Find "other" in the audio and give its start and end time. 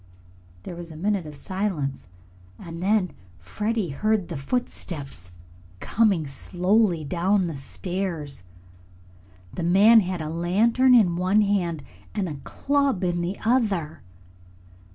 13.45-14.01